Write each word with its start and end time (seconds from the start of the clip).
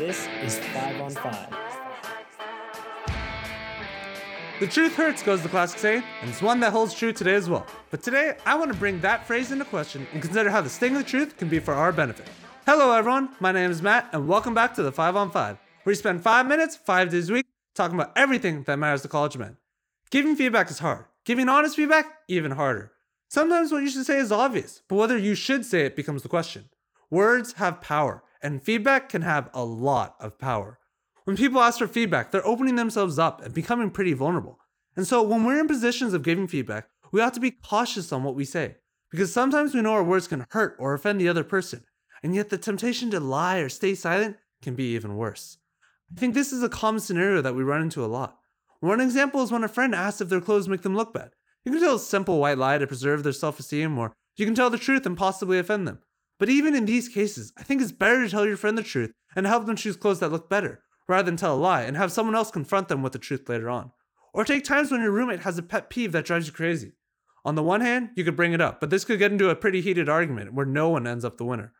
This 0.00 0.28
is 0.42 0.58
5 0.58 1.00
on 1.02 1.10
5. 1.10 1.48
The 4.58 4.66
truth 4.66 4.96
hurts, 4.96 5.22
goes 5.22 5.42
the 5.42 5.50
classic 5.50 5.78
saying, 5.78 6.02
and 6.22 6.30
it's 6.30 6.40
one 6.40 6.58
that 6.60 6.72
holds 6.72 6.94
true 6.94 7.12
today 7.12 7.34
as 7.34 7.50
well. 7.50 7.66
But 7.90 8.02
today, 8.02 8.38
I 8.46 8.54
want 8.54 8.72
to 8.72 8.78
bring 8.78 8.98
that 9.00 9.26
phrase 9.26 9.52
into 9.52 9.66
question 9.66 10.06
and 10.14 10.22
consider 10.22 10.48
how 10.48 10.62
the 10.62 10.70
sting 10.70 10.96
of 10.96 11.04
the 11.04 11.10
truth 11.10 11.36
can 11.36 11.50
be 11.50 11.58
for 11.58 11.74
our 11.74 11.92
benefit. 11.92 12.26
Hello, 12.64 12.94
everyone. 12.94 13.28
My 13.40 13.52
name 13.52 13.70
is 13.70 13.82
Matt, 13.82 14.08
and 14.14 14.26
welcome 14.26 14.54
back 14.54 14.74
to 14.76 14.82
the 14.82 14.90
5 14.90 15.16
on 15.16 15.30
5, 15.30 15.56
where 15.56 15.58
we 15.84 15.94
spend 15.94 16.22
five 16.22 16.46
minutes, 16.46 16.76
five 16.76 17.10
days 17.10 17.28
a 17.28 17.34
week, 17.34 17.46
talking 17.74 18.00
about 18.00 18.12
everything 18.16 18.62
that 18.62 18.78
matters 18.78 19.02
to 19.02 19.08
college 19.08 19.36
men. 19.36 19.58
Giving 20.08 20.34
feedback 20.34 20.70
is 20.70 20.78
hard. 20.78 21.04
Giving 21.26 21.50
honest 21.50 21.76
feedback, 21.76 22.06
even 22.26 22.52
harder. 22.52 22.92
Sometimes 23.28 23.70
what 23.70 23.82
you 23.82 23.90
should 23.90 24.06
say 24.06 24.16
is 24.16 24.32
obvious, 24.32 24.80
but 24.88 24.96
whether 24.96 25.18
you 25.18 25.34
should 25.34 25.66
say 25.66 25.84
it 25.84 25.94
becomes 25.94 26.22
the 26.22 26.30
question. 26.30 26.70
Words 27.10 27.52
have 27.54 27.82
power, 27.82 28.22
and 28.42 28.62
feedback 28.62 29.08
can 29.08 29.22
have 29.22 29.50
a 29.54 29.64
lot 29.64 30.16
of 30.20 30.38
power. 30.38 30.78
When 31.24 31.36
people 31.36 31.60
ask 31.60 31.78
for 31.78 31.86
feedback, 31.86 32.30
they're 32.30 32.46
opening 32.46 32.76
themselves 32.76 33.18
up 33.18 33.42
and 33.42 33.54
becoming 33.54 33.90
pretty 33.90 34.12
vulnerable. 34.14 34.58
And 34.96 35.06
so 35.06 35.22
when 35.22 35.44
we're 35.44 35.60
in 35.60 35.68
positions 35.68 36.12
of 36.14 36.22
giving 36.22 36.48
feedback, 36.48 36.88
we 37.12 37.20
have 37.20 37.32
to 37.32 37.40
be 37.40 37.50
cautious 37.50 38.12
on 38.12 38.24
what 38.24 38.34
we 38.34 38.44
say, 38.44 38.76
because 39.10 39.32
sometimes 39.32 39.74
we 39.74 39.82
know 39.82 39.92
our 39.92 40.04
words 40.04 40.28
can 40.28 40.46
hurt 40.50 40.76
or 40.78 40.94
offend 40.94 41.20
the 41.20 41.28
other 41.28 41.44
person, 41.44 41.84
and 42.22 42.34
yet 42.34 42.50
the 42.50 42.58
temptation 42.58 43.10
to 43.10 43.20
lie 43.20 43.58
or 43.58 43.68
stay 43.68 43.94
silent 43.94 44.36
can 44.62 44.74
be 44.74 44.94
even 44.94 45.16
worse. 45.16 45.58
I 46.14 46.18
think 46.18 46.34
this 46.34 46.52
is 46.52 46.62
a 46.62 46.68
common 46.68 47.00
scenario 47.00 47.40
that 47.42 47.54
we 47.54 47.62
run 47.62 47.82
into 47.82 48.04
a 48.04 48.06
lot. 48.06 48.38
One 48.80 49.00
example 49.00 49.42
is 49.42 49.52
when 49.52 49.62
a 49.64 49.68
friend 49.68 49.94
asks 49.94 50.20
if 50.20 50.28
their 50.28 50.40
clothes 50.40 50.68
make 50.68 50.82
them 50.82 50.96
look 50.96 51.12
bad. 51.12 51.30
You 51.64 51.72
can 51.72 51.80
tell 51.80 51.96
a 51.96 52.00
simple 52.00 52.38
white 52.38 52.58
lie 52.58 52.78
to 52.78 52.86
preserve 52.86 53.22
their 53.22 53.32
self 53.32 53.60
esteem, 53.60 53.98
or 53.98 54.12
you 54.36 54.46
can 54.46 54.54
tell 54.54 54.70
the 54.70 54.78
truth 54.78 55.04
and 55.04 55.16
possibly 55.16 55.58
offend 55.58 55.86
them. 55.86 56.00
But 56.40 56.48
even 56.48 56.74
in 56.74 56.86
these 56.86 57.08
cases, 57.08 57.52
I 57.58 57.62
think 57.62 57.82
it's 57.82 57.92
better 57.92 58.24
to 58.24 58.30
tell 58.30 58.46
your 58.46 58.56
friend 58.56 58.76
the 58.76 58.82
truth 58.82 59.12
and 59.36 59.46
help 59.46 59.66
them 59.66 59.76
choose 59.76 59.96
clothes 59.96 60.20
that 60.20 60.32
look 60.32 60.48
better, 60.48 60.82
rather 61.06 61.26
than 61.26 61.36
tell 61.36 61.54
a 61.54 61.60
lie 61.60 61.82
and 61.82 61.98
have 61.98 62.10
someone 62.10 62.34
else 62.34 62.50
confront 62.50 62.88
them 62.88 63.02
with 63.02 63.12
the 63.12 63.18
truth 63.18 63.46
later 63.46 63.68
on. 63.68 63.92
Or 64.32 64.44
take 64.44 64.64
times 64.64 64.90
when 64.90 65.02
your 65.02 65.10
roommate 65.10 65.40
has 65.40 65.58
a 65.58 65.62
pet 65.62 65.90
peeve 65.90 66.12
that 66.12 66.24
drives 66.24 66.46
you 66.46 66.54
crazy. 66.54 66.94
On 67.44 67.56
the 67.56 67.62
one 67.62 67.82
hand, 67.82 68.10
you 68.16 68.24
could 68.24 68.36
bring 68.36 68.54
it 68.54 68.60
up, 68.60 68.80
but 68.80 68.88
this 68.88 69.04
could 69.04 69.18
get 69.18 69.32
into 69.32 69.50
a 69.50 69.54
pretty 69.54 69.82
heated 69.82 70.08
argument 70.08 70.54
where 70.54 70.64
no 70.64 70.88
one 70.88 71.06
ends 71.06 71.26
up 71.26 71.36
the 71.36 71.44
winner. 71.44 71.74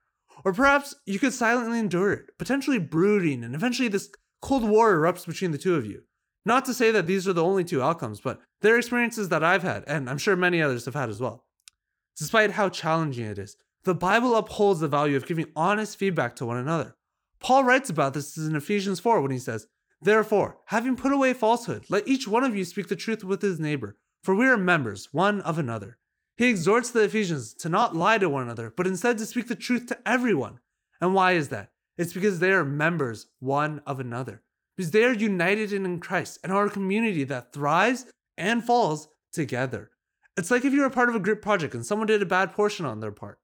Or 0.44 0.52
perhaps 0.52 0.94
you 1.06 1.18
could 1.18 1.32
silently 1.32 1.78
endure 1.78 2.12
it, 2.12 2.38
potentially 2.38 2.78
brooding, 2.78 3.42
and 3.42 3.54
eventually 3.54 3.88
this 3.88 4.10
cold 4.42 4.68
war 4.68 4.94
erupts 4.94 5.26
between 5.26 5.52
the 5.52 5.58
two 5.58 5.74
of 5.74 5.86
you. 5.86 6.02
Not 6.44 6.66
to 6.66 6.74
say 6.74 6.90
that 6.90 7.06
these 7.06 7.26
are 7.26 7.32
the 7.32 7.44
only 7.44 7.64
two 7.64 7.82
outcomes, 7.82 8.20
but 8.20 8.40
they're 8.60 8.78
experiences 8.78 9.30
that 9.30 9.44
I've 9.44 9.62
had, 9.62 9.84
and 9.86 10.08
I'm 10.08 10.18
sure 10.18 10.36
many 10.36 10.60
others 10.60 10.84
have 10.84 10.94
had 10.94 11.08
as 11.08 11.20
well. 11.20 11.46
Despite 12.18 12.52
how 12.52 12.68
challenging 12.68 13.24
it 13.24 13.38
is, 13.38 13.56
the 13.84 13.94
Bible 13.94 14.36
upholds 14.36 14.80
the 14.80 14.88
value 14.88 15.16
of 15.16 15.26
giving 15.26 15.46
honest 15.56 15.96
feedback 15.96 16.36
to 16.36 16.46
one 16.46 16.58
another. 16.58 16.96
Paul 17.38 17.64
writes 17.64 17.88
about 17.88 18.12
this 18.12 18.36
in 18.36 18.54
Ephesians 18.54 19.00
4 19.00 19.20
when 19.22 19.30
he 19.30 19.38
says, 19.38 19.66
Therefore, 20.02 20.58
having 20.66 20.96
put 20.96 21.12
away 21.12 21.32
falsehood, 21.32 21.84
let 21.88 22.06
each 22.06 22.28
one 22.28 22.44
of 22.44 22.54
you 22.54 22.64
speak 22.64 22.88
the 22.88 22.96
truth 22.96 23.24
with 23.24 23.42
his 23.42 23.58
neighbor, 23.58 23.96
for 24.22 24.34
we 24.34 24.46
are 24.46 24.56
members 24.56 25.08
one 25.12 25.40
of 25.42 25.58
another. 25.58 25.98
He 26.36 26.48
exhorts 26.48 26.90
the 26.90 27.02
Ephesians 27.02 27.52
to 27.54 27.68
not 27.68 27.96
lie 27.96 28.18
to 28.18 28.28
one 28.28 28.42
another, 28.42 28.72
but 28.74 28.86
instead 28.86 29.18
to 29.18 29.26
speak 29.26 29.48
the 29.48 29.54
truth 29.54 29.86
to 29.86 29.98
everyone. 30.08 30.60
And 31.00 31.14
why 31.14 31.32
is 31.32 31.48
that? 31.48 31.70
It's 31.98 32.14
because 32.14 32.38
they 32.38 32.52
are 32.52 32.64
members 32.64 33.26
one 33.40 33.82
of 33.86 34.00
another. 34.00 34.42
Because 34.76 34.90
they 34.90 35.04
are 35.04 35.12
united 35.12 35.72
in 35.72 36.00
Christ 36.00 36.38
and 36.42 36.50
are 36.50 36.66
a 36.66 36.70
community 36.70 37.24
that 37.24 37.52
thrives 37.52 38.06
and 38.38 38.64
falls 38.64 39.08
together. 39.32 39.90
It's 40.36 40.50
like 40.50 40.64
if 40.64 40.72
you 40.72 40.80
were 40.80 40.88
part 40.88 41.10
of 41.10 41.14
a 41.14 41.20
group 41.20 41.42
project 41.42 41.74
and 41.74 41.84
someone 41.84 42.06
did 42.06 42.22
a 42.22 42.26
bad 42.26 42.52
portion 42.52 42.86
on 42.86 43.00
their 43.00 43.12
part. 43.12 43.38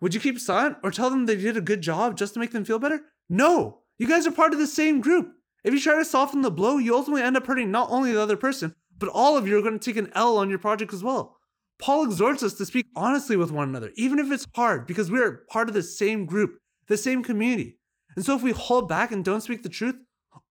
Would 0.00 0.14
you 0.14 0.20
keep 0.20 0.38
silent 0.38 0.76
or 0.82 0.90
tell 0.90 1.10
them 1.10 1.26
they 1.26 1.36
did 1.36 1.56
a 1.56 1.62
good 1.62 1.80
job 1.80 2.16
just 2.16 2.34
to 2.34 2.40
make 2.40 2.52
them 2.52 2.64
feel 2.64 2.78
better? 2.78 3.02
No! 3.28 3.80
You 3.98 4.08
guys 4.08 4.26
are 4.26 4.32
part 4.32 4.52
of 4.52 4.58
the 4.58 4.66
same 4.66 5.00
group. 5.00 5.32
If 5.62 5.72
you 5.72 5.80
try 5.80 5.96
to 5.96 6.04
soften 6.04 6.42
the 6.42 6.50
blow, 6.50 6.78
you 6.78 6.94
ultimately 6.94 7.22
end 7.22 7.36
up 7.36 7.46
hurting 7.46 7.70
not 7.70 7.90
only 7.90 8.12
the 8.12 8.20
other 8.20 8.36
person, 8.36 8.74
but 8.98 9.08
all 9.08 9.36
of 9.36 9.48
you 9.48 9.58
are 9.58 9.62
going 9.62 9.78
to 9.78 9.84
take 9.84 9.96
an 9.96 10.12
L 10.14 10.36
on 10.36 10.50
your 10.50 10.58
project 10.58 10.92
as 10.92 11.02
well. 11.02 11.38
Paul 11.78 12.04
exhorts 12.04 12.42
us 12.42 12.54
to 12.54 12.66
speak 12.66 12.86
honestly 12.94 13.36
with 13.36 13.50
one 13.50 13.68
another, 13.68 13.90
even 13.96 14.18
if 14.18 14.30
it's 14.30 14.46
hard, 14.54 14.86
because 14.86 15.10
we 15.10 15.20
are 15.20 15.44
part 15.48 15.68
of 15.68 15.74
the 15.74 15.82
same 15.82 16.26
group, 16.26 16.58
the 16.86 16.96
same 16.96 17.22
community. 17.22 17.78
And 18.16 18.24
so 18.24 18.36
if 18.36 18.42
we 18.42 18.52
hold 18.52 18.88
back 18.88 19.10
and 19.10 19.24
don't 19.24 19.40
speak 19.40 19.62
the 19.62 19.68
truth, 19.68 19.96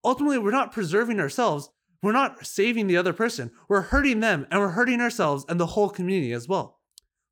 ultimately 0.04 0.38
we're 0.38 0.50
not 0.50 0.72
preserving 0.72 1.20
ourselves, 1.20 1.70
we're 2.02 2.12
not 2.12 2.46
saving 2.46 2.86
the 2.86 2.96
other 2.96 3.14
person, 3.14 3.50
we're 3.68 3.80
hurting 3.80 4.20
them, 4.20 4.46
and 4.50 4.60
we're 4.60 4.70
hurting 4.70 5.00
ourselves 5.00 5.44
and 5.48 5.58
the 5.58 5.66
whole 5.66 5.88
community 5.88 6.32
as 6.32 6.46
well. 6.46 6.80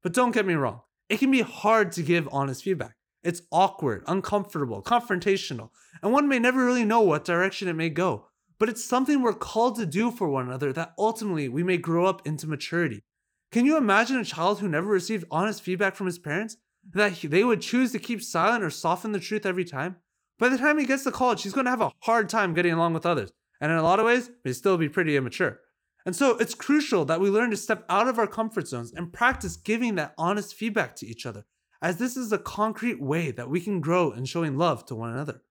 But 0.03 0.15
don't 0.15 0.33
get 0.33 0.47
me 0.47 0.55
wrong, 0.55 0.81
it 1.09 1.19
can 1.19 1.31
be 1.31 1.43
hard 1.43 1.93
to 1.93 2.03
give 2.03 2.29
honest 2.33 2.63
feedback. 2.63 2.97
It's 3.23 3.43
awkward, 3.53 4.03
uncomfortable, 4.07 4.83
confrontational, 4.83 5.71
and 6.03 6.13
one 6.13 6.29
may 6.29 6.39
never 6.39 6.65
really 6.65 6.85
know 6.85 7.03
what 7.03 7.25
direction 7.25 7.69
it 7.69 7.75
may 7.75 7.89
go. 7.89 8.27
But 8.59 8.69
it's 8.69 8.85
something 8.85 9.23
we're 9.23 9.33
called 9.33 9.77
to 9.77 9.87
do 9.87 10.11
for 10.11 10.29
one 10.29 10.47
another 10.47 10.73
that 10.73 10.93
ultimately 10.99 11.49
we 11.49 11.63
may 11.63 11.79
grow 11.79 12.07
up 12.07 12.27
into 12.27 12.47
maturity. 12.47 13.03
Can 13.51 13.67
you 13.67 13.77
imagine 13.77 14.19
a 14.19 14.25
child 14.25 14.61
who 14.61 14.69
never 14.69 14.89
received 14.89 15.25
honest 15.31 15.63
feedback 15.63 15.95
from 15.95 16.07
his 16.07 16.19
parents? 16.19 16.57
That 16.95 17.21
they 17.23 17.45
would 17.45 17.61
choose 17.61 17.93
to 17.93 17.99
keep 17.99 18.23
silent 18.23 18.65
or 18.65 18.71
soften 18.71 19.13
the 19.13 19.21
truth 19.21 19.47
every 19.47 19.65
time? 19.65 19.97
By 20.39 20.49
the 20.49 20.59
time 20.59 20.79
he 20.79 20.87
gets 20.87 21.05
to 21.05 21.13
college, 21.13 21.43
he's 21.43 21.53
going 21.53 21.67
to 21.67 21.71
have 21.71 21.81
a 21.81 21.93
hard 22.01 22.29
time 22.29 22.55
getting 22.55 22.73
along 22.73 22.95
with 22.95 23.07
others, 23.07 23.31
and 23.61 23.71
in 23.71 23.79
a 23.79 23.83
lot 23.83 24.01
of 24.01 24.07
ways, 24.07 24.31
may 24.45 24.53
still 24.53 24.77
be 24.77 24.89
pretty 24.89 25.17
immature. 25.17 25.61
And 26.05 26.17
so 26.17 26.37
it's 26.39 26.55
crucial 26.55 27.05
that 27.05 27.21
we 27.21 27.31
learn 27.31 27.51
to 27.51 27.57
step 27.57 27.85
out 27.89 28.09
of 28.09 28.19
our 28.19 28.27
comfort 28.27 28.67
zones 28.69 28.93
and 28.93 29.13
practice 29.13 29.57
giving 29.57 29.95
that 29.95 30.15
honest 30.19 30.55
feedback 30.55 30.97
to 30.97 31.07
each 31.07 31.27
other, 31.27 31.45
as 31.81 31.99
this 31.99 32.17
is 32.17 32.33
a 32.33 32.39
concrete 32.39 33.01
way 33.01 33.31
that 33.31 33.49
we 33.49 33.61
can 33.61 33.81
grow 33.81 34.11
in 34.11 34.25
showing 34.25 34.57
love 34.57 34.85
to 34.87 34.95
one 34.95 35.11
another. 35.11 35.43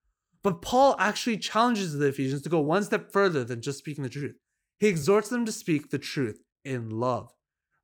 But 0.44 0.62
Paul 0.62 0.96
actually 1.00 1.38
challenges 1.38 1.94
the 1.94 2.08
Ephesians 2.08 2.42
to 2.42 2.50
go 2.50 2.60
one 2.60 2.84
step 2.84 3.12
further 3.12 3.44
than 3.44 3.62
just 3.62 3.78
speaking 3.78 4.04
the 4.04 4.10
truth. 4.10 4.36
He 4.80 4.88
exhorts 4.88 5.30
them 5.30 5.46
to 5.46 5.52
speak 5.52 5.90
the 5.90 6.00
truth 6.00 6.42
in 6.66 6.90
love. 6.90 7.32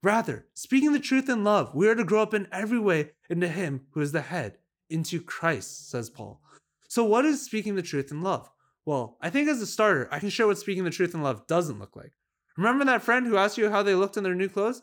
Rather, 0.04 0.48
speaking 0.54 0.94
the 0.94 1.00
truth 1.00 1.30
in 1.30 1.44
love, 1.44 1.74
we 1.74 1.88
are 1.88 1.96
to 1.96 2.04
grow 2.04 2.22
up 2.22 2.34
in 2.34 2.48
every 2.52 2.80
way 2.80 3.12
into 3.30 3.48
Him 3.48 3.82
who 3.92 4.02
is 4.02 4.12
the 4.12 4.22
head, 4.22 4.58
into 4.90 5.22
Christ, 5.22 5.90
says 5.90 6.10
Paul. 6.10 6.42
So, 6.88 7.04
what 7.04 7.26
is 7.26 7.44
speaking 7.44 7.76
the 7.76 7.82
truth 7.82 8.12
in 8.12 8.22
love? 8.22 8.50
Well, 8.86 9.18
I 9.22 9.30
think 9.30 9.50
as 9.50 9.62
a 9.62 9.68
starter, 9.68 10.08
I 10.12 10.20
can 10.20 10.30
share 10.30 10.48
what 10.48 10.58
speaking 10.58 10.84
the 10.84 10.90
truth 10.90 11.14
in 11.14 11.22
love 11.22 11.46
doesn't 11.46 11.80
look 11.80 11.96
like. 11.96 12.14
Remember 12.58 12.84
that 12.86 13.04
friend 13.04 13.28
who 13.28 13.38
asked 13.38 13.58
you 13.58 13.70
how 13.70 13.84
they 13.84 13.94
looked 13.94 14.18
in 14.18 14.24
their 14.24 14.36
new 14.36 14.50
clothes? 14.50 14.82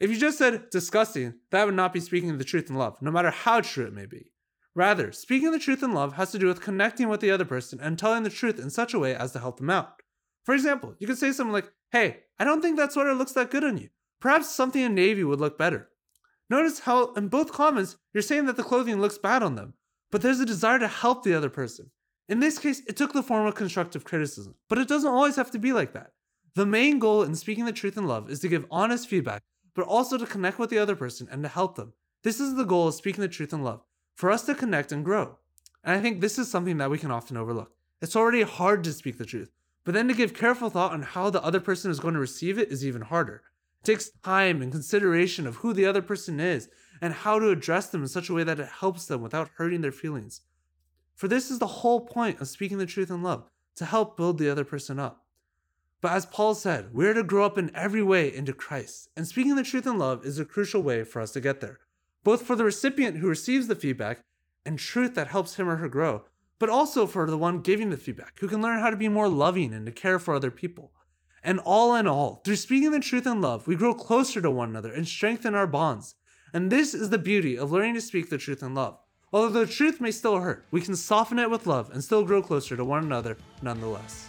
If 0.00 0.10
you 0.10 0.16
just 0.16 0.38
said 0.38 0.70
disgusting, 0.70 1.34
that 1.50 1.66
would 1.66 1.74
not 1.74 1.92
be 1.92 2.00
speaking 2.00 2.38
the 2.38 2.44
truth 2.44 2.70
in 2.70 2.76
love, 2.76 2.96
no 3.02 3.10
matter 3.10 3.30
how 3.30 3.60
true 3.60 3.84
it 3.84 3.92
may 3.92 4.06
be. 4.06 4.32
Rather, 4.74 5.12
speaking 5.12 5.50
the 5.52 5.58
truth 5.58 5.82
in 5.82 5.92
love 5.92 6.14
has 6.14 6.32
to 6.32 6.38
do 6.38 6.46
with 6.46 6.62
connecting 6.62 7.08
with 7.08 7.20
the 7.20 7.30
other 7.30 7.44
person 7.44 7.78
and 7.80 7.98
telling 7.98 8.22
the 8.22 8.30
truth 8.30 8.58
in 8.58 8.70
such 8.70 8.94
a 8.94 8.98
way 8.98 9.14
as 9.14 9.32
to 9.32 9.38
help 9.38 9.58
them 9.58 9.68
out. 9.68 10.00
For 10.44 10.54
example, 10.54 10.94
you 10.98 11.06
could 11.06 11.18
say 11.18 11.32
something 11.32 11.52
like, 11.52 11.70
Hey, 11.92 12.20
I 12.38 12.44
don't 12.44 12.62
think 12.62 12.78
that 12.78 12.92
sweater 12.92 13.14
looks 13.14 13.32
that 13.32 13.50
good 13.50 13.64
on 13.64 13.76
you. 13.76 13.90
Perhaps 14.20 14.54
something 14.54 14.80
in 14.80 14.94
navy 14.94 15.24
would 15.24 15.40
look 15.40 15.58
better. 15.58 15.90
Notice 16.48 16.80
how 16.80 17.12
in 17.12 17.28
both 17.28 17.52
comments 17.52 17.96
you're 18.14 18.22
saying 18.22 18.46
that 18.46 18.56
the 18.56 18.62
clothing 18.62 19.00
looks 19.00 19.18
bad 19.18 19.42
on 19.42 19.56
them, 19.56 19.74
but 20.10 20.22
there's 20.22 20.40
a 20.40 20.46
desire 20.46 20.78
to 20.78 20.88
help 20.88 21.22
the 21.22 21.34
other 21.34 21.50
person. 21.50 21.90
In 22.28 22.40
this 22.40 22.58
case, 22.58 22.80
it 22.86 22.96
took 22.96 23.12
the 23.12 23.22
form 23.22 23.46
of 23.46 23.54
constructive 23.54 24.04
criticism, 24.04 24.54
but 24.68 24.78
it 24.78 24.88
doesn't 24.88 25.10
always 25.10 25.36
have 25.36 25.50
to 25.50 25.58
be 25.58 25.72
like 25.72 25.92
that. 25.92 26.12
The 26.54 26.66
main 26.66 26.98
goal 26.98 27.22
in 27.22 27.36
speaking 27.36 27.64
the 27.64 27.72
truth 27.72 27.96
in 27.96 28.08
love 28.08 28.28
is 28.28 28.40
to 28.40 28.48
give 28.48 28.66
honest 28.70 29.08
feedback, 29.08 29.42
but 29.74 29.86
also 29.86 30.18
to 30.18 30.26
connect 30.26 30.58
with 30.58 30.70
the 30.70 30.78
other 30.78 30.96
person 30.96 31.28
and 31.30 31.42
to 31.42 31.48
help 31.48 31.76
them. 31.76 31.92
This 32.22 32.40
is 32.40 32.56
the 32.56 32.64
goal 32.64 32.88
of 32.88 32.94
speaking 32.94 33.22
the 33.22 33.28
truth 33.28 33.52
in 33.52 33.62
love, 33.62 33.82
for 34.16 34.30
us 34.30 34.42
to 34.46 34.54
connect 34.54 34.90
and 34.90 35.04
grow. 35.04 35.38
And 35.84 35.96
I 35.96 36.00
think 36.02 36.20
this 36.20 36.38
is 36.38 36.50
something 36.50 36.78
that 36.78 36.90
we 36.90 36.98
can 36.98 37.10
often 37.10 37.36
overlook. 37.36 37.72
It's 38.02 38.16
already 38.16 38.42
hard 38.42 38.82
to 38.84 38.92
speak 38.92 39.16
the 39.16 39.24
truth, 39.24 39.52
but 39.84 39.94
then 39.94 40.08
to 40.08 40.14
give 40.14 40.34
careful 40.34 40.70
thought 40.70 40.92
on 40.92 41.02
how 41.02 41.30
the 41.30 41.42
other 41.42 41.60
person 41.60 41.90
is 41.90 42.00
going 42.00 42.14
to 42.14 42.20
receive 42.20 42.58
it 42.58 42.72
is 42.72 42.84
even 42.84 43.02
harder. 43.02 43.42
It 43.82 43.86
takes 43.86 44.10
time 44.22 44.60
and 44.60 44.72
consideration 44.72 45.46
of 45.46 45.56
who 45.56 45.72
the 45.72 45.86
other 45.86 46.02
person 46.02 46.40
is 46.40 46.68
and 47.00 47.14
how 47.14 47.38
to 47.38 47.50
address 47.50 47.86
them 47.86 48.02
in 48.02 48.08
such 48.08 48.28
a 48.28 48.34
way 48.34 48.44
that 48.44 48.60
it 48.60 48.68
helps 48.68 49.06
them 49.06 49.22
without 49.22 49.50
hurting 49.54 49.80
their 49.80 49.92
feelings. 49.92 50.42
For 51.14 51.28
this 51.28 51.50
is 51.50 51.58
the 51.58 51.66
whole 51.66 52.00
point 52.00 52.40
of 52.40 52.48
speaking 52.48 52.78
the 52.78 52.86
truth 52.86 53.10
in 53.10 53.22
love, 53.22 53.48
to 53.76 53.84
help 53.84 54.16
build 54.16 54.38
the 54.38 54.50
other 54.50 54.64
person 54.64 54.98
up. 54.98 55.24
But 56.00 56.12
as 56.12 56.24
Paul 56.24 56.54
said, 56.54 56.94
we're 56.94 57.12
to 57.12 57.22
grow 57.22 57.44
up 57.44 57.58
in 57.58 57.70
every 57.74 58.02
way 58.02 58.34
into 58.34 58.54
Christ, 58.54 59.10
and 59.16 59.26
speaking 59.26 59.54
the 59.54 59.62
truth 59.62 59.86
in 59.86 59.98
love 59.98 60.24
is 60.24 60.38
a 60.38 60.46
crucial 60.46 60.82
way 60.82 61.04
for 61.04 61.20
us 61.20 61.32
to 61.32 61.40
get 61.40 61.60
there, 61.60 61.78
both 62.24 62.42
for 62.42 62.56
the 62.56 62.64
recipient 62.64 63.18
who 63.18 63.28
receives 63.28 63.66
the 63.66 63.74
feedback 63.74 64.20
and 64.64 64.78
truth 64.78 65.14
that 65.14 65.28
helps 65.28 65.56
him 65.56 65.68
or 65.68 65.76
her 65.76 65.88
grow, 65.88 66.24
but 66.58 66.70
also 66.70 67.06
for 67.06 67.30
the 67.30 67.36
one 67.38 67.60
giving 67.60 67.90
the 67.90 67.96
feedback 67.96 68.38
who 68.40 68.48
can 68.48 68.62
learn 68.62 68.80
how 68.80 68.88
to 68.88 68.96
be 68.96 69.08
more 69.08 69.28
loving 69.28 69.74
and 69.74 69.84
to 69.86 69.92
care 69.92 70.18
for 70.18 70.34
other 70.34 70.50
people. 70.50 70.92
And 71.42 71.58
all 71.60 71.94
in 71.94 72.06
all, 72.06 72.42
through 72.44 72.56
speaking 72.56 72.90
the 72.90 73.00
truth 73.00 73.26
in 73.26 73.40
love, 73.40 73.66
we 73.66 73.76
grow 73.76 73.94
closer 73.94 74.40
to 74.42 74.50
one 74.50 74.68
another 74.70 74.92
and 74.92 75.08
strengthen 75.08 75.54
our 75.54 75.66
bonds. 75.66 76.14
And 76.52 76.70
this 76.70 76.94
is 76.94 77.10
the 77.10 77.18
beauty 77.18 77.56
of 77.56 77.72
learning 77.72 77.94
to 77.94 78.00
speak 78.00 78.28
the 78.28 78.38
truth 78.38 78.62
in 78.62 78.74
love. 78.74 78.98
Although 79.32 79.60
the 79.60 79.72
truth 79.72 80.00
may 80.00 80.10
still 80.10 80.40
hurt, 80.40 80.66
we 80.70 80.80
can 80.80 80.96
soften 80.96 81.38
it 81.38 81.50
with 81.50 81.66
love 81.66 81.90
and 81.90 82.02
still 82.02 82.24
grow 82.24 82.42
closer 82.42 82.76
to 82.76 82.84
one 82.84 83.04
another 83.04 83.36
nonetheless. 83.62 84.28